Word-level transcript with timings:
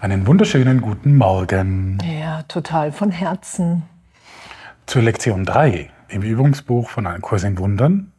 Einen 0.00 0.26
wunderschönen 0.26 0.80
guten 0.80 1.16
Morgen. 1.18 1.98
Ja, 2.02 2.42
total 2.44 2.90
von 2.90 3.10
Herzen. 3.10 3.82
Zur 4.86 5.02
Lektion 5.02 5.44
3 5.44 5.90
im 6.08 6.22
Übungsbuch 6.22 6.88
von 6.88 7.06
einem 7.06 7.20
Kurs 7.20 7.42
in 7.42 7.58
Wundern. 7.58 8.12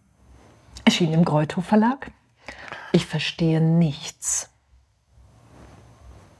Erschien 0.85 1.11
im 1.11 1.25
Greuthof 1.25 1.65
Verlag. 1.65 2.11
Ich 2.91 3.07
verstehe 3.07 3.61
nichts. 3.61 4.51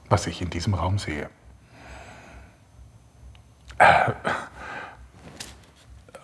Was 0.08 0.28
ich 0.28 0.40
in 0.40 0.50
diesem 0.50 0.74
Raum 0.74 1.00
sehe. 1.00 1.28
Äh, 3.78 4.12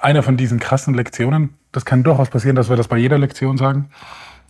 einer 0.01 0.23
von 0.23 0.37
diesen 0.37 0.59
krassen 0.59 0.95
Lektionen, 0.95 1.55
das 1.73 1.85
kann 1.85 2.03
durchaus 2.03 2.31
passieren, 2.31 2.57
dass 2.57 2.69
wir 2.69 2.77
das 2.77 2.89
bei 2.89 2.97
jeder 2.97 3.19
Lektion 3.19 3.59
sagen, 3.59 3.91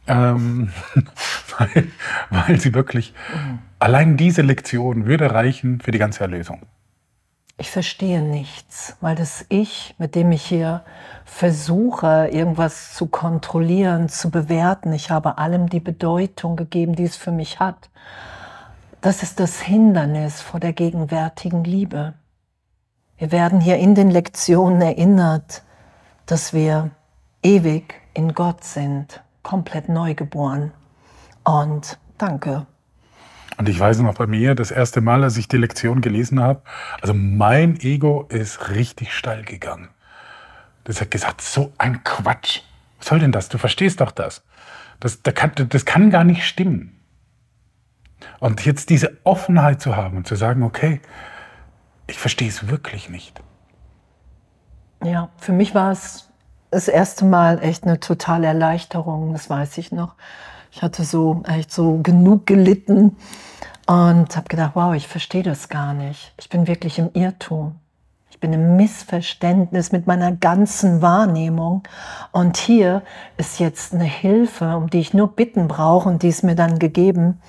ähm, 0.07 0.73
weil, 1.59 1.89
weil 2.31 2.61
sie 2.61 2.75
wirklich, 2.75 3.13
mhm. 3.35 3.59
allein 3.79 4.17
diese 4.17 4.43
Lektion 4.43 5.07
würde 5.07 5.33
reichen 5.33 5.81
für 5.81 5.91
die 5.91 5.99
ganze 5.99 6.21
Erlösung. 6.21 6.63
Ich 7.59 7.71
verstehe 7.71 8.23
nichts, 8.23 8.97
weil 9.03 9.15
das 9.17 9.45
Ich, 9.51 9.95
mit 9.99 10.15
dem 10.15 10.33
ich 10.33 10.43
hier 10.43 10.83
versuche, 11.27 12.31
irgendwas 12.33 12.95
zu 12.95 13.07
kontrollieren, 13.07 14.09
zu 14.09 14.31
bewerten, 14.31 14.95
ich 14.95 15.11
habe 15.11 15.37
allem 15.37 15.69
die 15.69 15.81
Bedeutung 15.81 16.57
gegeben, 16.57 16.97
die 16.97 17.05
es 17.05 17.17
für 17.17 17.33
mich 17.33 17.61
hat. 17.61 17.91
Das 19.03 19.23
ist 19.23 19.41
das 19.41 19.61
Hindernis 19.61 20.41
vor 20.41 20.59
der 20.59 20.73
gegenwärtigen 20.73 21.63
Liebe. 21.63 22.15
Wir 23.21 23.33
werden 23.33 23.61
hier 23.61 23.77
in 23.77 23.95
den 23.95 24.11
Lektionen 24.11 24.81
erinnert, 24.81 25.63
dass 26.25 26.55
wir 26.55 26.91
ewig 27.43 28.01
in 28.15 28.33
Gott 28.33 28.65
sind 28.65 29.23
komplett 29.43 29.91
neu 29.91 30.15
geboren. 30.15 30.73
Und 31.45 31.99
danke. 32.17 32.67
Und 33.59 33.69
ich 33.69 33.79
weiß 33.79 33.99
noch 33.99 34.15
bei 34.15 34.27
mir, 34.27 34.55
das 34.55 34.71
erste 34.71 35.03
Mal, 35.03 35.23
als 35.23 35.37
ich 35.37 35.49
die 35.49 35.59
Lektion 35.59 36.01
gelesen 36.01 36.41
habe, 36.41 36.63
also 37.03 37.13
mein 37.13 37.79
Ego 37.81 38.25
ist 38.31 38.71
richtig 38.71 39.13
steil 39.13 39.45
gegangen. 39.45 39.91
Das 40.85 41.03
hat 41.03 41.11
gesagt, 41.11 41.43
so 41.43 41.75
ein 41.77 42.03
Quatsch. 42.05 42.63
Was 43.01 43.09
soll 43.09 43.19
denn 43.19 43.33
das? 43.33 43.51
Du 43.51 43.59
verstehst 43.59 44.01
doch 44.01 44.13
das. 44.13 44.45
Das, 44.99 45.21
das, 45.23 45.35
kann, 45.35 45.53
das 45.69 45.85
kann 45.85 46.09
gar 46.09 46.25
nicht 46.25 46.47
stimmen. 46.47 46.99
Und 48.39 48.65
jetzt 48.65 48.89
diese 48.89 49.19
Offenheit 49.25 49.83
zu 49.83 49.95
haben 49.95 50.17
und 50.17 50.27
zu 50.27 50.37
sagen, 50.37 50.63
okay, 50.63 51.03
ich 52.11 52.19
verstehe 52.19 52.49
es 52.49 52.69
wirklich 52.69 53.09
nicht. 53.09 53.41
Ja, 55.03 55.31
für 55.39 55.53
mich 55.53 55.75
war 55.75 55.93
es 55.93 56.29
das 56.71 56.89
erste 56.89 57.25
Mal 57.25 57.63
echt 57.63 57.85
eine 57.85 58.01
totale 58.01 58.47
Erleichterung, 58.47 59.33
das 59.33 59.49
weiß 59.49 59.79
ich 59.79 59.93
noch. 59.93 60.15
Ich 60.73 60.83
hatte 60.83 61.05
so 61.05 61.43
echt 61.47 61.73
so 61.73 61.99
genug 62.03 62.47
gelitten 62.47 63.17
und 63.87 64.37
habe 64.37 64.49
gedacht, 64.49 64.73
wow, 64.75 64.95
ich 64.95 65.09
verstehe 65.09 65.43
das 65.43 65.69
gar 65.69 65.95
nicht. 65.95 66.33
Ich 66.39 66.49
bin 66.49 66.67
wirklich 66.69 66.99
im 66.99 67.11
Irrtum. 67.15 67.77
Ich 68.31 68.39
bin 68.39 68.53
im 68.53 68.77
Missverständnis 68.77 69.91
mit 69.91 70.07
meiner 70.07 70.33
ganzen 70.33 71.03
Wahrnehmung. 71.03 71.83
Und 72.31 72.57
hier 72.57 73.03
ist 73.37 73.59
jetzt 73.59 73.93
eine 73.93 74.05
Hilfe, 74.05 74.77
um 74.77 74.91
die 74.91 75.01
ich 75.01 75.13
nur 75.13 75.35
bitten 75.35 75.67
brauche 75.67 76.09
und 76.09 76.23
die 76.23 76.29
ist 76.29 76.45
mir 76.45 76.55
dann 76.55 76.79
gegeben, 76.79 77.41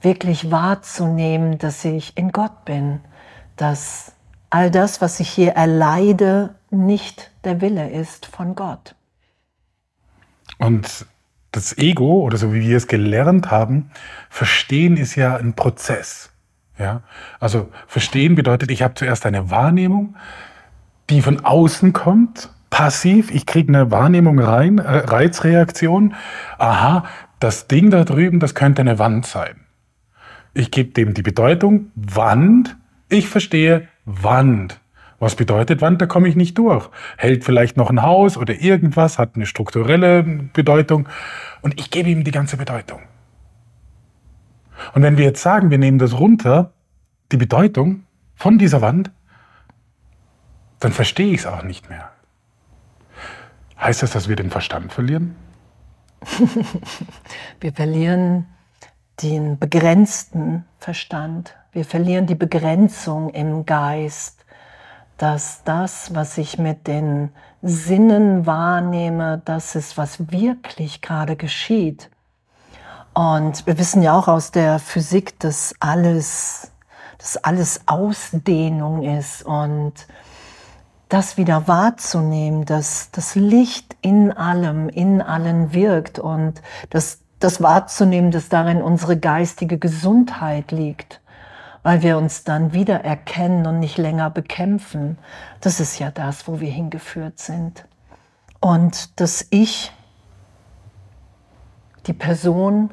wirklich 0.00 0.50
wahrzunehmen, 0.50 1.58
dass 1.58 1.84
ich 1.84 2.16
in 2.16 2.32
Gott 2.32 2.64
bin, 2.64 3.00
dass 3.62 4.12
all 4.50 4.70
das, 4.70 5.00
was 5.00 5.20
ich 5.20 5.28
hier 5.28 5.52
erleide, 5.52 6.56
nicht 6.70 7.30
der 7.44 7.60
Wille 7.60 7.90
ist 7.90 8.26
von 8.26 8.56
Gott. 8.56 8.96
Und 10.58 11.06
das 11.52 11.78
Ego, 11.78 12.22
oder 12.22 12.38
so 12.38 12.52
wie 12.52 12.62
wir 12.62 12.76
es 12.76 12.88
gelernt 12.88 13.50
haben, 13.50 13.90
verstehen 14.30 14.96
ist 14.96 15.14
ja 15.14 15.36
ein 15.36 15.54
Prozess. 15.54 16.30
Ja? 16.76 17.02
Also 17.38 17.68
verstehen 17.86 18.34
bedeutet, 18.34 18.70
ich 18.70 18.82
habe 18.82 18.94
zuerst 18.94 19.26
eine 19.26 19.50
Wahrnehmung, 19.50 20.16
die 21.08 21.22
von 21.22 21.44
außen 21.44 21.92
kommt, 21.92 22.50
passiv, 22.68 23.30
ich 23.30 23.46
kriege 23.46 23.68
eine 23.68 23.90
Wahrnehmung 23.90 24.40
rein, 24.40 24.78
äh, 24.78 24.82
Reizreaktion, 24.82 26.14
aha, 26.58 27.04
das 27.38 27.68
Ding 27.68 27.90
da 27.90 28.04
drüben, 28.04 28.40
das 28.40 28.54
könnte 28.54 28.82
eine 28.82 28.98
Wand 28.98 29.24
sein. 29.26 29.60
Ich 30.52 30.70
gebe 30.70 30.92
dem 30.92 31.14
die 31.14 31.22
Bedeutung 31.22 31.92
Wand, 31.94 32.76
ich 33.12 33.28
verstehe 33.28 33.88
Wand. 34.04 34.80
Was 35.18 35.36
bedeutet 35.36 35.80
Wand? 35.80 36.00
Da 36.00 36.06
komme 36.06 36.28
ich 36.28 36.34
nicht 36.34 36.58
durch. 36.58 36.88
Hält 37.16 37.44
vielleicht 37.44 37.76
noch 37.76 37.90
ein 37.90 38.02
Haus 38.02 38.36
oder 38.36 38.60
irgendwas, 38.60 39.18
hat 39.18 39.36
eine 39.36 39.46
strukturelle 39.46 40.24
Bedeutung 40.24 41.08
und 41.60 41.78
ich 41.78 41.90
gebe 41.90 42.08
ihm 42.08 42.24
die 42.24 42.32
ganze 42.32 42.56
Bedeutung. 42.56 43.02
Und 44.94 45.02
wenn 45.02 45.16
wir 45.16 45.24
jetzt 45.24 45.42
sagen, 45.42 45.70
wir 45.70 45.78
nehmen 45.78 45.98
das 45.98 46.18
runter, 46.18 46.72
die 47.30 47.36
Bedeutung 47.36 48.04
von 48.34 48.58
dieser 48.58 48.80
Wand, 48.80 49.12
dann 50.80 50.92
verstehe 50.92 51.32
ich 51.32 51.40
es 51.40 51.46
auch 51.46 51.62
nicht 51.62 51.88
mehr. 51.88 52.10
Heißt 53.78 54.02
das, 54.02 54.10
dass 54.10 54.28
wir 54.28 54.34
den 54.34 54.50
Verstand 54.50 54.92
verlieren? 54.92 55.36
wir 57.60 57.72
verlieren 57.72 58.46
den 59.22 59.58
begrenzten 59.58 60.64
Verstand. 60.78 61.54
Wir 61.72 61.84
verlieren 61.84 62.26
die 62.26 62.34
Begrenzung 62.34 63.30
im 63.30 63.66
Geist 63.66 64.42
dass 65.22 65.62
das, 65.62 66.12
was 66.16 66.36
ich 66.36 66.58
mit 66.58 66.88
den 66.88 67.30
Sinnen 67.62 68.44
wahrnehme, 68.44 69.40
das 69.44 69.76
ist, 69.76 69.96
was 69.96 70.32
wirklich 70.32 71.00
gerade 71.00 71.36
geschieht. 71.36 72.10
Und 73.14 73.64
wir 73.64 73.78
wissen 73.78 74.02
ja 74.02 74.18
auch 74.18 74.26
aus 74.26 74.50
der 74.50 74.80
Physik, 74.80 75.38
dass 75.38 75.76
alles, 75.78 76.72
dass 77.18 77.36
alles 77.36 77.82
Ausdehnung 77.86 79.04
ist 79.04 79.44
und 79.44 79.92
das 81.08 81.36
wieder 81.36 81.68
wahrzunehmen, 81.68 82.64
dass 82.64 83.12
das 83.12 83.36
Licht 83.36 83.96
in 84.00 84.32
allem, 84.32 84.88
in 84.88 85.22
allen 85.22 85.72
wirkt 85.72 86.18
und 86.18 86.62
das, 86.90 87.20
das 87.38 87.62
wahrzunehmen, 87.62 88.32
dass 88.32 88.48
darin 88.48 88.82
unsere 88.82 89.16
geistige 89.16 89.78
Gesundheit 89.78 90.72
liegt 90.72 91.21
weil 91.82 92.02
wir 92.02 92.16
uns 92.16 92.44
dann 92.44 92.72
wieder 92.72 93.04
erkennen 93.04 93.66
und 93.66 93.80
nicht 93.80 93.98
länger 93.98 94.30
bekämpfen. 94.30 95.18
Das 95.60 95.80
ist 95.80 95.98
ja 95.98 96.10
das, 96.10 96.46
wo 96.46 96.60
wir 96.60 96.70
hingeführt 96.70 97.38
sind. 97.38 97.86
Und 98.60 99.20
dass 99.20 99.46
ich, 99.50 99.92
die 102.06 102.12
Person, 102.12 102.92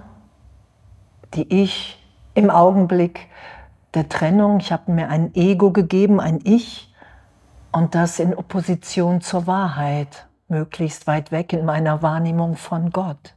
die 1.36 1.62
ich 1.62 2.04
im 2.34 2.50
Augenblick 2.50 3.28
der 3.94 4.10
Trennung, 4.10 4.60
ich 4.60 4.72
habe 4.72 4.92
mir 4.92 5.10
ein 5.10 5.34
Ego 5.36 5.72
gegeben, 5.72 6.20
ein 6.20 6.40
Ich, 6.44 6.94
und 7.72 7.94
das 7.94 8.20
in 8.20 8.36
Opposition 8.36 9.22
zur 9.22 9.46
Wahrheit, 9.46 10.28
möglichst 10.48 11.06
weit 11.06 11.32
weg 11.32 11.54
in 11.54 11.66
meiner 11.66 12.02
Wahrnehmung 12.02 12.56
von 12.56 12.90
Gott. 12.90 13.36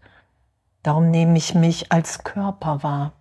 Darum 0.83 1.11
nehme 1.11 1.37
ich 1.37 1.55
mich 1.55 1.93
als 1.93 2.25
Körper 2.25 2.83
wahr. 2.83 3.13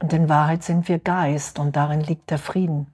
Und 0.00 0.12
in 0.12 0.28
Wahrheit 0.28 0.62
sind 0.62 0.88
wir 0.88 0.98
Geist 0.98 1.58
und 1.58 1.76
darin 1.76 2.00
liegt 2.00 2.30
der 2.30 2.38
Frieden. 2.38 2.86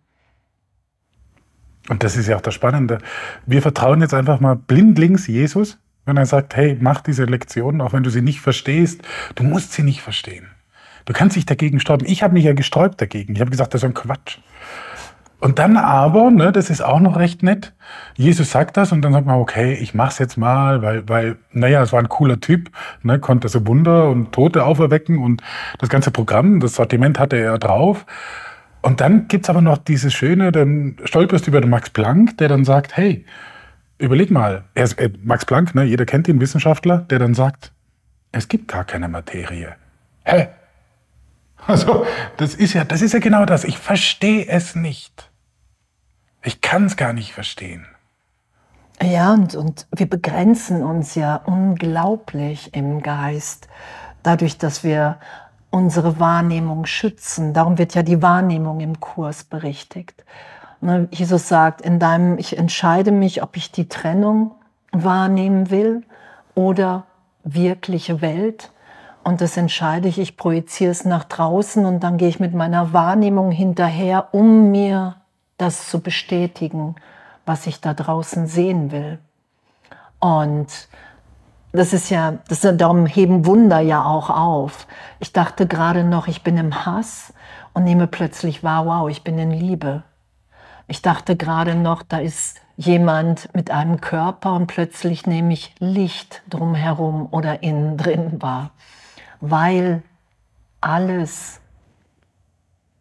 Und 1.89 2.03
das 2.03 2.17
ist 2.17 2.27
ja 2.27 2.37
auch 2.37 2.41
das 2.41 2.55
Spannende. 2.55 2.99
Wir 3.47 3.63
vertrauen 3.63 4.01
jetzt 4.01 4.15
einfach 4.15 4.41
mal 4.41 4.57
blindlings 4.57 5.29
Jesus, 5.29 5.79
wenn 6.05 6.17
er 6.17 6.27
sagt, 6.27 6.57
hey, 6.57 6.77
mach 6.81 7.01
diese 7.01 7.25
Lektion, 7.25 7.81
auch 7.81 7.93
wenn 7.93 8.03
du 8.03 8.11
sie 8.11 8.23
nicht 8.23 8.41
verstehst. 8.41 9.03
Du 9.37 9.45
musst 9.45 9.73
sie 9.73 9.83
nicht 9.83 10.03
verstehen. 10.03 10.49
Du 11.05 11.13
kannst 11.13 11.37
dich 11.37 11.47
dagegen 11.47 11.79
sträuben. 11.79 12.07
Ich 12.09 12.25
habe 12.25 12.35
mich 12.35 12.45
ja 12.45 12.53
gesträubt 12.53 13.01
dagegen. 13.01 13.35
Ich 13.35 13.41
habe 13.41 13.51
gesagt, 13.51 13.75
das 13.75 13.83
ist 13.83 13.87
ein 13.87 13.95
Quatsch. 13.95 14.39
Und 15.39 15.59
dann 15.59 15.77
aber, 15.77 16.31
ne, 16.31 16.51
das 16.51 16.71
ist 16.71 16.81
auch 16.81 17.01
noch 17.01 17.19
recht 17.19 17.43
nett, 17.43 17.75
Jesus 18.17 18.51
sagt 18.51 18.77
das 18.77 18.93
und 18.93 19.03
dann 19.03 19.13
sagt 19.13 19.27
man, 19.27 19.37
okay, 19.37 19.75
ich 19.75 19.93
mach's 19.93 20.19
jetzt 20.19 20.39
mal, 20.39 20.81
weil, 20.81 21.07
weil, 21.09 21.37
naja, 21.53 21.83
es 21.83 21.93
war 21.93 22.01
ein 22.01 22.09
cooler 22.09 22.41
Typ, 22.41 22.71
ne, 23.03 23.19
konnte 23.19 23.49
so 23.49 23.67
Wunder 23.67 24.09
und 24.09 24.33
Tote 24.33 24.65
auferwecken 24.65 25.19
und 25.19 25.43
das 25.79 25.91
ganze 25.91 26.11
Programm, 26.11 26.61
das 26.61 26.75
Sortiment 26.75 27.19
hatte 27.19 27.37
er 27.37 27.59
drauf. 27.59 28.07
Und 28.81 29.01
dann 29.01 29.29
gibt's 29.29 29.51
aber 29.51 29.61
noch 29.61 29.79
dieses 29.79 30.15
Schöne, 30.15 30.53
dann 30.53 30.97
stolperst 31.05 31.47
du 31.47 31.51
über 31.51 31.61
den 31.61 31.71
Max 31.71 31.91
Planck, 31.91 32.39
der 32.39 32.49
dann 32.49 32.65
sagt, 32.65 32.97
hey, 32.97 33.27
überleg 33.99 34.31
mal, 34.31 34.65
er 34.75 34.85
ist, 34.85 34.99
äh, 34.99 35.11
Max 35.23 35.45
Planck, 35.45 35.75
ne, 35.75 35.85
jeder 35.85 36.07
kennt 36.07 36.29
ihn, 36.29 36.41
Wissenschaftler, 36.41 36.99
der 36.99 37.19
dann 37.19 37.35
sagt, 37.35 37.73
es 38.33 38.49
gibt 38.49 38.69
gar 38.69 38.85
keine 38.85 39.09
Materie. 39.09 39.77
Hä? 40.25 40.49
Also, 41.67 42.07
das 42.37 42.55
ist 42.55 42.75
ja, 42.75 42.85
das 42.85 43.03
ist 43.03 43.13
ja 43.13 43.19
genau 43.19 43.45
das. 43.45 43.65
Ich 43.65 43.79
verstehe 43.79 44.47
es 44.47 44.75
nicht. 44.75 45.26
Ich 46.47 46.61
kann 46.61 46.87
es 46.87 46.97
gar 46.97 47.13
nicht 47.13 47.33
verstehen. 47.33 47.87
Ja, 49.03 49.35
und, 49.35 49.57
und 49.57 49.89
wir 49.91 50.09
begrenzen 50.09 50.85
uns 50.85 51.17
ja 51.17 51.35
unglaublich 51.45 52.73
im 52.73 53.03
Geist, 53.03 53.67
dadurch, 54.23 54.57
dass 54.57 54.85
wir 54.85 55.19
unsere 55.71 56.21
Wahrnehmung 56.21 56.87
schützen. 56.87 57.53
Darum 57.53 57.79
wird 57.79 57.97
ja 57.97 58.05
die 58.05 58.23
Wahrnehmung 58.23 58.79
im 58.79 59.01
Kurs 59.01 59.43
berichtigt. 59.43 60.25
Ne, 60.81 61.09
Jesus 61.11 61.49
sagt, 61.49 61.81
in 61.81 61.99
deinem, 61.99 62.39
ich 62.39 62.57
entscheide 62.57 63.11
mich, 63.11 63.43
ob 63.43 63.57
ich 63.57 63.73
die 63.73 63.89
Trennung 63.89 64.53
wahrnehmen 64.93 65.71
will 65.71 66.05
oder 66.55 67.07
wirkliche 67.43 68.21
Welt. 68.21 68.71
Und 69.25 69.41
das 69.41 69.57
entscheide 69.57 70.07
ich, 70.07 70.21
ich 70.21 70.37
projiziere 70.37 70.93
es 70.93 71.05
nach 71.05 71.25
draußen 71.25 71.85
und 71.85 72.05
dann 72.05 72.19
gehe 72.19 72.29
ich 72.29 72.39
mit 72.39 72.55
meiner 72.55 72.93
Wahrnehmung 72.93 73.51
hinterher, 73.51 74.29
um 74.31 74.71
mir 74.71 75.17
das 75.57 75.89
zu 75.89 76.01
bestätigen, 76.01 76.97
was 77.45 77.67
ich 77.67 77.81
da 77.81 77.95
draußen 77.95 78.47
sehen 78.47 78.91
will. 78.91 79.19
Und 80.19 80.89
das 81.73 81.93
ist 81.93 82.11
ja, 82.11 82.39
das 82.49 82.61
darum 82.61 83.07
heben 83.07 83.47
Wunder 83.47 83.81
ja 83.81 84.05
auch 84.05 84.31
auf. 84.31 84.87
Ich 85.21 85.33
dachte 85.33 85.67
gerade 85.67 86.05
noch, 86.05 86.27
ich 86.27 86.43
bin 86.43 86.57
im 86.57 86.87
Hass 86.87 87.33
und 87.75 87.85
nehme 87.85 88.07
plötzlich 88.07 88.65
wahr, 88.65 88.87
wow, 88.87 89.09
ich 89.09 89.23
bin 89.23 89.39
in 89.39 89.51
Liebe. 89.51 90.03
Ich 90.89 91.03
dachte 91.03 91.37
gerade 91.37 91.75
noch, 91.75 92.03
da 92.03 92.19
ist 92.19 92.61
jemand 92.77 93.53
mit 93.55 93.71
einem 93.71 94.01
Körper 94.01 94.55
und 94.55 94.67
plötzlich 94.67 95.27
nehme 95.27 95.53
ich 95.53 95.75
Licht 95.79 96.43
drumherum 96.49 97.29
oder 97.31 97.63
innen 97.63 97.97
drin 97.97 98.41
wahr, 98.41 98.71
weil 99.41 100.03
alles 100.81 101.61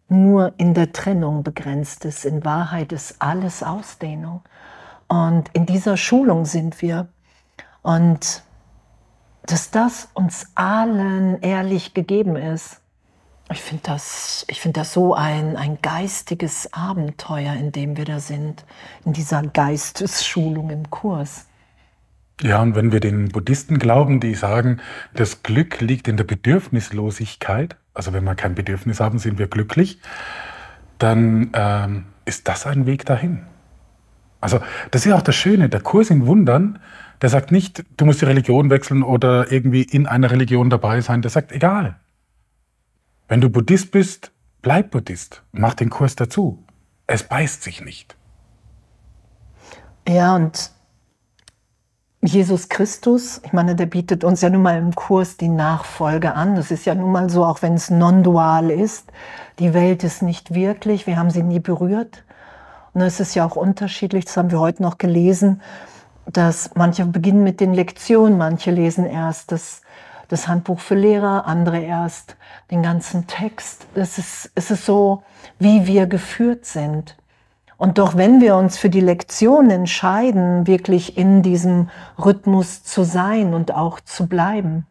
nur 0.07 0.53
in 0.57 0.73
der 0.73 0.91
Trennung 0.91 1.43
begrenzt 1.43 2.05
ist. 2.05 2.25
In 2.25 2.45
Wahrheit 2.45 2.91
ist 2.91 3.15
alles 3.19 3.63
Ausdehnung. 3.63 4.41
Und 5.07 5.49
in 5.53 5.65
dieser 5.65 5.97
Schulung 5.97 6.45
sind 6.45 6.81
wir. 6.81 7.07
Und 7.81 8.43
dass 9.43 9.71
das 9.71 10.09
uns 10.13 10.47
allen 10.55 11.41
ehrlich 11.41 11.93
gegeben 11.93 12.35
ist. 12.35 12.81
Ich 13.51 13.61
finde 13.61 13.83
das, 13.83 14.45
find 14.51 14.75
das 14.75 14.91
so 14.91 15.13
ein, 15.13 15.55
ein 15.55 15.77
geistiges 15.81 16.73
Abenteuer, 16.73 17.53
in 17.53 17.71
dem 17.71 17.95
wir 17.95 18.05
da 18.05 18.19
sind, 18.19 18.65
in 19.05 19.13
dieser 19.13 19.43
Geistesschulung 19.43 20.71
im 20.71 20.89
Kurs. 20.89 21.45
Ja, 22.41 22.61
und 22.61 22.75
wenn 22.75 22.91
wir 22.91 22.99
den 22.99 23.29
Buddhisten 23.29 23.79
glauben, 23.79 24.19
die 24.19 24.35
sagen, 24.35 24.81
das 25.13 25.41
Glück 25.43 25.79
liegt 25.79 26.07
in 26.07 26.17
der 26.17 26.25
Bedürfnislosigkeit, 26.25 27.77
also 27.93 28.11
wenn 28.11 28.25
wir 28.25 28.35
kein 28.35 28.55
Bedürfnis 28.55 28.99
haben, 28.99 29.19
sind 29.19 29.39
wir 29.39 29.47
glücklich, 29.47 29.99
dann 30.97 31.49
ähm, 31.53 32.05
ist 32.25 32.47
das 32.47 32.67
ein 32.67 32.85
Weg 32.85 33.05
dahin. 33.05 33.45
Also 34.41 34.59
das 34.91 35.05
ist 35.05 35.13
auch 35.13 35.21
das 35.21 35.35
Schöne, 35.35 35.69
der 35.69 35.81
Kurs 35.81 36.09
in 36.09 36.27
Wundern, 36.27 36.79
der 37.21 37.29
sagt 37.29 37.51
nicht, 37.51 37.85
du 37.97 38.05
musst 38.05 38.21
die 38.21 38.25
Religion 38.25 38.69
wechseln 38.69 39.01
oder 39.01 39.51
irgendwie 39.51 39.83
in 39.83 40.05
einer 40.05 40.29
Religion 40.29 40.69
dabei 40.69 41.01
sein, 41.01 41.21
der 41.21 41.31
sagt, 41.31 41.53
egal. 41.53 41.99
Wenn 43.27 43.41
du 43.41 43.49
Buddhist 43.49 43.91
bist, 43.91 44.31
bleib 44.61 44.91
Buddhist, 44.91 45.41
mach 45.51 45.73
den 45.73 45.89
Kurs 45.89 46.15
dazu. 46.15 46.63
Es 47.07 47.23
beißt 47.23 47.63
sich 47.63 47.83
nicht. 47.83 48.15
Ja, 50.07 50.35
und 50.35 50.71
Jesus 52.25 52.69
Christus, 52.69 53.41
ich 53.43 53.53
meine, 53.53 53.75
der 53.75 53.85
bietet 53.85 54.23
uns 54.23 54.41
ja 54.41 54.49
nun 54.49 54.63
mal 54.63 54.77
im 54.77 54.95
Kurs 54.95 55.37
die 55.37 55.49
Nachfolge 55.49 56.33
an. 56.33 56.55
Das 56.55 56.71
ist 56.71 56.85
ja 56.85 56.95
nun 56.95 57.11
mal 57.11 57.29
so, 57.29 57.45
auch 57.45 57.61
wenn 57.61 57.73
es 57.75 57.89
non-dual 57.89 58.71
ist. 58.71 59.11
Die 59.59 59.73
Welt 59.73 60.03
ist 60.03 60.21
nicht 60.21 60.53
wirklich, 60.53 61.07
wir 61.07 61.17
haben 61.17 61.29
sie 61.29 61.43
nie 61.43 61.59
berührt. 61.59 62.23
Und 62.93 63.01
es 63.01 63.19
ist 63.19 63.35
ja 63.35 63.45
auch 63.45 63.55
unterschiedlich, 63.55 64.25
das 64.25 64.37
haben 64.37 64.51
wir 64.51 64.59
heute 64.59 64.81
noch 64.81 64.97
gelesen, 64.97 65.61
dass 66.25 66.71
manche 66.75 67.05
beginnen 67.05 67.43
mit 67.43 67.59
den 67.59 67.73
Lektionen, 67.73 68.37
manche 68.37 68.71
lesen 68.71 69.05
erst 69.05 69.51
das, 69.51 69.81
das 70.29 70.47
Handbuch 70.47 70.79
für 70.79 70.95
Lehrer, 70.95 71.45
andere 71.45 71.79
erst 71.79 72.37
den 72.71 72.81
ganzen 72.81 73.27
Text. 73.27 73.85
Es 73.93 74.17
ist, 74.17 74.51
es 74.55 74.71
ist 74.71 74.85
so, 74.85 75.23
wie 75.59 75.85
wir 75.85 76.07
geführt 76.07 76.65
sind. 76.65 77.15
Und 77.77 77.97
doch 77.97 78.15
wenn 78.15 78.39
wir 78.39 78.55
uns 78.55 78.77
für 78.77 78.89
die 78.89 79.01
Lektion 79.01 79.69
entscheiden, 79.69 80.65
wirklich 80.65 81.17
in 81.17 81.41
diesem 81.41 81.89
Rhythmus 82.23 82.83
zu 82.83 83.03
sein 83.03 83.53
und 83.53 83.73
auch 83.73 83.99
zu 83.99 84.27
bleiben 84.27 84.87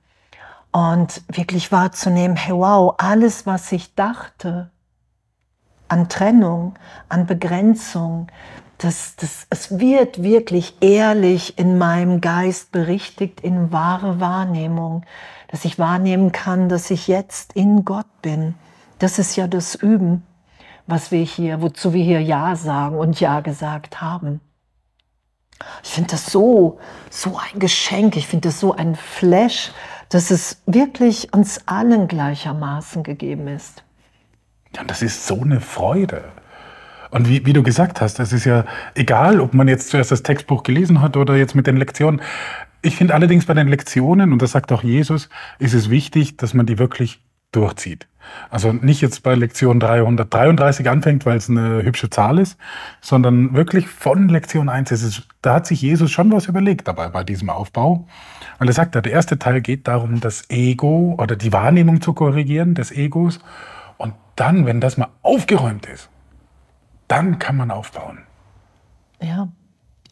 und 0.70 1.22
wirklich 1.28 1.72
wahrzunehmen, 1.72 2.36
hey 2.36 2.54
wow, 2.54 2.94
alles, 2.98 3.46
was 3.46 3.72
ich 3.72 3.94
dachte 3.94 4.70
an 5.88 6.08
Trennung, 6.08 6.74
an 7.08 7.26
Begrenzung, 7.26 8.26
das, 8.78 9.16
das, 9.16 9.46
es 9.50 9.78
wird 9.78 10.22
wirklich 10.22 10.76
ehrlich 10.80 11.58
in 11.58 11.78
meinem 11.78 12.20
Geist 12.20 12.72
berichtigt, 12.72 13.40
in 13.40 13.72
wahre 13.72 14.20
Wahrnehmung, 14.20 15.04
dass 15.48 15.64
ich 15.64 15.78
wahrnehmen 15.78 16.32
kann, 16.32 16.68
dass 16.68 16.90
ich 16.90 17.06
jetzt 17.06 17.52
in 17.54 17.84
Gott 17.84 18.08
bin. 18.20 18.56
Das 18.98 19.18
ist 19.18 19.36
ja 19.36 19.46
das 19.46 19.74
Üben 19.74 20.24
was 20.86 21.10
wir 21.10 21.22
hier, 21.22 21.62
wozu 21.62 21.92
wir 21.92 22.04
hier 22.04 22.20
Ja 22.20 22.56
sagen 22.56 22.96
und 22.96 23.20
Ja 23.20 23.40
gesagt 23.40 24.00
haben. 24.00 24.40
Ich 25.82 25.90
finde 25.90 26.10
das 26.10 26.26
so, 26.26 26.78
so 27.10 27.38
ein 27.38 27.58
Geschenk. 27.58 28.16
Ich 28.16 28.26
finde 28.26 28.48
das 28.48 28.60
so 28.60 28.74
ein 28.74 28.96
Flash, 28.96 29.72
dass 30.08 30.30
es 30.30 30.62
wirklich 30.66 31.32
uns 31.32 31.60
allen 31.66 32.08
gleichermaßen 32.08 33.02
gegeben 33.02 33.48
ist. 33.48 33.82
Ja, 34.74 34.84
das 34.84 35.02
ist 35.02 35.26
so 35.26 35.40
eine 35.40 35.60
Freude. 35.60 36.24
Und 37.10 37.28
wie, 37.28 37.46
wie 37.46 37.52
du 37.52 37.62
gesagt 37.62 38.00
hast, 38.00 38.18
es 38.18 38.32
ist 38.32 38.44
ja 38.44 38.64
egal, 38.94 39.40
ob 39.40 39.54
man 39.54 39.68
jetzt 39.68 39.90
zuerst 39.90 40.10
das 40.10 40.24
Textbuch 40.24 40.64
gelesen 40.64 41.00
hat 41.00 41.16
oder 41.16 41.36
jetzt 41.36 41.54
mit 41.54 41.66
den 41.66 41.76
Lektionen. 41.76 42.20
Ich 42.82 42.96
finde 42.96 43.14
allerdings 43.14 43.46
bei 43.46 43.54
den 43.54 43.68
Lektionen, 43.68 44.32
und 44.32 44.42
das 44.42 44.50
sagt 44.50 44.72
auch 44.72 44.82
Jesus, 44.82 45.28
ist 45.60 45.74
es 45.74 45.90
wichtig, 45.90 46.36
dass 46.36 46.54
man 46.54 46.66
die 46.66 46.78
wirklich 46.78 47.22
durchzieht. 47.52 48.08
Also 48.50 48.72
nicht 48.72 49.00
jetzt 49.00 49.22
bei 49.22 49.34
Lektion 49.34 49.80
333 49.80 50.88
anfängt, 50.88 51.26
weil 51.26 51.36
es 51.36 51.50
eine 51.50 51.82
hübsche 51.82 52.10
Zahl 52.10 52.38
ist, 52.38 52.56
sondern 53.00 53.54
wirklich 53.54 53.88
von 53.88 54.28
Lektion 54.28 54.68
1 54.68 54.92
ist 54.92 55.02
es, 55.02 55.22
da 55.42 55.54
hat 55.54 55.66
sich 55.66 55.82
Jesus 55.82 56.10
schon 56.10 56.30
was 56.32 56.46
überlegt 56.46 56.88
dabei 56.88 57.08
bei 57.08 57.24
diesem 57.24 57.50
Aufbau. 57.50 58.06
Weil 58.58 58.68
er 58.68 58.74
sagt, 58.74 58.94
der 58.94 59.04
erste 59.04 59.38
Teil 59.38 59.60
geht 59.60 59.88
darum, 59.88 60.20
das 60.20 60.48
Ego 60.48 61.16
oder 61.18 61.36
die 61.36 61.52
Wahrnehmung 61.52 62.00
zu 62.00 62.12
korrigieren 62.12 62.74
des 62.74 62.92
Egos. 62.92 63.40
Und 63.98 64.14
dann, 64.36 64.66
wenn 64.66 64.80
das 64.80 64.96
mal 64.96 65.08
aufgeräumt 65.22 65.86
ist, 65.86 66.08
dann 67.08 67.38
kann 67.38 67.56
man 67.56 67.70
aufbauen. 67.70 68.18
Ja. 69.20 69.48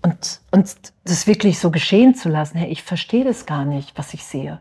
Und, 0.02 0.40
und 0.50 0.92
das 1.04 1.26
wirklich 1.26 1.60
so 1.60 1.70
geschehen 1.70 2.14
zu 2.14 2.28
lassen, 2.28 2.58
hey, 2.58 2.68
ich 2.68 2.82
verstehe 2.82 3.24
das 3.24 3.46
gar 3.46 3.64
nicht, 3.64 3.96
was 3.96 4.14
ich 4.14 4.24
sehe. 4.24 4.60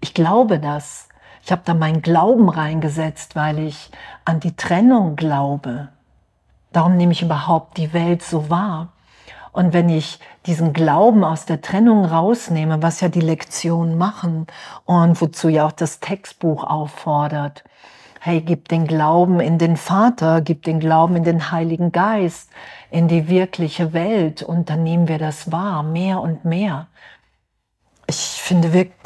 Ich 0.00 0.14
glaube 0.14 0.60
das. 0.60 1.08
Ich 1.46 1.52
habe 1.52 1.62
da 1.64 1.74
meinen 1.74 2.02
Glauben 2.02 2.48
reingesetzt, 2.48 3.36
weil 3.36 3.60
ich 3.60 3.92
an 4.24 4.40
die 4.40 4.56
Trennung 4.56 5.14
glaube. 5.14 5.90
Darum 6.72 6.96
nehme 6.96 7.12
ich 7.12 7.22
überhaupt 7.22 7.76
die 7.76 7.92
Welt 7.92 8.24
so 8.24 8.50
wahr. 8.50 8.88
Und 9.52 9.72
wenn 9.72 9.88
ich 9.88 10.18
diesen 10.46 10.72
Glauben 10.72 11.22
aus 11.22 11.46
der 11.46 11.60
Trennung 11.60 12.04
rausnehme, 12.04 12.82
was 12.82 13.00
ja 13.00 13.08
die 13.08 13.20
Lektionen 13.20 13.96
machen 13.96 14.48
und 14.86 15.20
wozu 15.20 15.48
ja 15.48 15.64
auch 15.64 15.72
das 15.72 16.00
Textbuch 16.00 16.64
auffordert, 16.64 17.62
hey, 18.18 18.40
gib 18.40 18.66
den 18.66 18.88
Glauben 18.88 19.38
in 19.38 19.56
den 19.56 19.76
Vater, 19.76 20.40
gib 20.40 20.64
den 20.64 20.80
Glauben 20.80 21.14
in 21.14 21.22
den 21.22 21.52
Heiligen 21.52 21.92
Geist, 21.92 22.50
in 22.90 23.06
die 23.06 23.28
wirkliche 23.28 23.92
Welt 23.92 24.42
und 24.42 24.68
dann 24.68 24.82
nehmen 24.82 25.06
wir 25.06 25.18
das 25.18 25.52
wahr, 25.52 25.84
mehr 25.84 26.20
und 26.20 26.44
mehr. 26.44 26.88
Ich 28.08 28.16
finde 28.42 28.72
wirklich, 28.72 28.96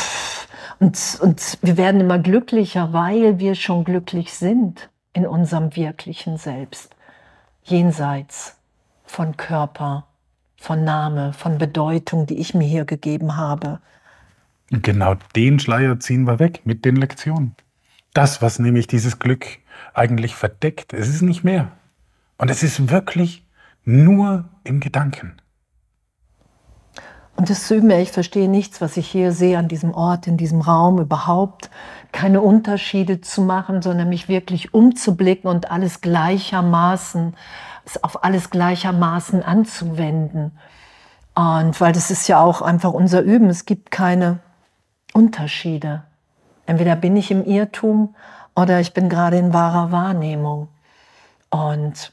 und, 0.81 1.19
und 1.21 1.59
wir 1.63 1.77
werden 1.77 2.01
immer 2.01 2.19
glücklicher, 2.19 2.93
weil 2.93 3.39
wir 3.39 3.55
schon 3.55 3.85
glücklich 3.85 4.33
sind 4.33 4.91
in 5.13 5.27
unserem 5.27 5.77
wirklichen 5.77 6.39
Selbst, 6.39 6.97
jenseits 7.63 8.57
von 9.05 9.37
Körper, 9.37 10.07
von 10.57 10.83
Name, 10.83 11.35
von 11.35 11.59
Bedeutung, 11.59 12.27
die 12.27 12.39
ich 12.39 12.55
mir 12.55 12.67
hier 12.67 12.87
gegeben 12.87 13.37
habe. 13.37 13.81
Genau 14.71 15.17
den 15.37 15.59
Schleier 15.59 16.01
ziehen 16.01 16.25
wir 16.25 16.39
weg 16.39 16.63
mit 16.65 16.85
den 16.85 16.97
Lektionen. 16.97 17.55
Das, 18.15 18.41
was 18.41 18.59
nämlich 18.59 18.87
dieses 18.87 19.19
Glück 19.19 19.47
eigentlich 19.93 20.35
verdeckt, 20.35 20.95
es 20.95 21.09
ist 21.09 21.23
nicht 21.23 21.45
mehr. 21.45 21.73
Und 22.39 22.51
es 22.51 22.63
ist 22.63 22.89
wirklich 22.89 23.47
nur 23.85 24.49
im 24.65 24.81
Gedanken. 24.81 25.37
Und 27.41 27.49
das 27.49 27.71
Üben, 27.71 27.91
ich 27.93 28.13
verstehe 28.13 28.51
nichts, 28.51 28.83
was 28.83 28.99
ich 28.99 29.09
hier 29.09 29.33
sehe 29.33 29.57
an 29.57 29.67
diesem 29.67 29.95
Ort, 29.95 30.27
in 30.27 30.37
diesem 30.37 30.61
Raum 30.61 30.99
überhaupt. 31.01 31.71
Keine 32.13 32.43
Unterschiede 32.43 33.23
zu 33.23 33.41
machen, 33.41 33.81
sondern 33.81 34.11
mich 34.11 34.29
wirklich 34.29 34.75
umzublicken 34.75 35.49
und 35.49 35.71
alles 35.71 36.03
gleichermaßen, 36.03 37.35
auf 38.03 38.25
alles 38.25 38.51
gleichermaßen 38.51 39.43
anzuwenden. 39.43 40.59
Und 41.35 41.81
weil 41.81 41.95
das 41.95 42.11
ist 42.11 42.29
ja 42.29 42.43
auch 42.43 42.61
einfach 42.61 42.93
unser 42.93 43.23
Üben. 43.23 43.49
Es 43.49 43.65
gibt 43.65 43.91
keine 43.91 44.41
Unterschiede. 45.15 46.03
Entweder 46.67 46.95
bin 46.95 47.17
ich 47.17 47.31
im 47.31 47.43
Irrtum 47.43 48.15
oder 48.55 48.81
ich 48.81 48.93
bin 48.93 49.09
gerade 49.09 49.39
in 49.39 49.55
wahrer 49.55 49.91
Wahrnehmung. 49.91 50.69
Und 51.49 52.13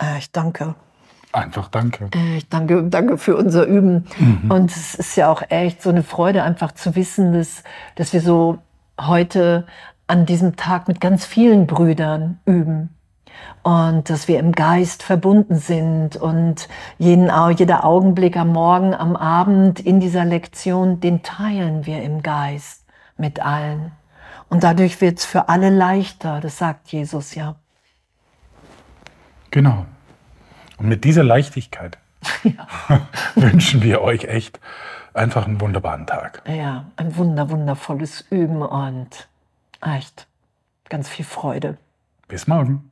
äh, 0.00 0.18
ich 0.18 0.30
danke. 0.30 0.76
Einfach 1.32 1.68
danke. 1.68 2.08
Äh, 2.14 2.38
ich 2.38 2.48
danke, 2.48 2.84
danke 2.84 3.18
für 3.18 3.36
unser 3.36 3.64
Üben. 3.64 4.06
Mhm. 4.18 4.50
Und 4.50 4.70
es 4.70 4.94
ist 4.94 5.16
ja 5.16 5.30
auch 5.30 5.42
echt 5.48 5.82
so 5.82 5.90
eine 5.90 6.02
Freude, 6.02 6.42
einfach 6.42 6.72
zu 6.72 6.96
wissen, 6.96 7.32
dass, 7.32 7.62
dass 7.94 8.12
wir 8.12 8.20
so 8.20 8.58
heute 9.00 9.66
an 10.06 10.26
diesem 10.26 10.56
Tag 10.56 10.88
mit 10.88 11.00
ganz 11.00 11.24
vielen 11.24 11.66
Brüdern 11.66 12.40
üben. 12.44 12.90
und 13.62 14.10
dass 14.10 14.26
wir 14.26 14.38
im 14.38 14.52
Geist 14.52 15.02
verbunden 15.02 15.56
sind 15.56 16.16
und 16.16 16.68
jeden, 16.98 17.30
jeder 17.56 17.84
Augenblick 17.84 18.36
am 18.36 18.48
Morgen, 18.48 18.94
am 18.94 19.16
Abend 19.16 19.80
in 19.80 20.00
dieser 20.00 20.24
Lektion, 20.24 21.00
den 21.00 21.22
teilen 21.22 21.86
wir 21.86 22.02
im 22.02 22.22
Geist 22.22 22.84
mit 23.16 23.40
allen. 23.40 23.92
Und 24.48 24.64
dadurch 24.64 25.00
wird 25.00 25.18
es 25.18 25.24
für 25.24 25.48
alle 25.48 25.70
leichter, 25.70 26.40
das 26.40 26.58
sagt 26.58 26.88
Jesus 26.88 27.34
ja. 27.34 27.54
Genau. 29.50 29.86
Und 30.80 30.88
mit 30.88 31.04
dieser 31.04 31.22
Leichtigkeit 31.22 31.98
ja. 32.42 33.06
wünschen 33.34 33.82
wir 33.82 34.00
euch 34.00 34.24
echt 34.24 34.58
einfach 35.12 35.46
einen 35.46 35.60
wunderbaren 35.60 36.06
Tag. 36.06 36.42
Ja, 36.48 36.86
ein 36.96 37.16
wunder, 37.16 37.50
wundervolles 37.50 38.24
Üben 38.30 38.62
und 38.62 39.28
echt 39.82 40.26
ganz 40.88 41.08
viel 41.08 41.26
Freude. 41.26 41.76
Bis 42.28 42.46
morgen. 42.46 42.90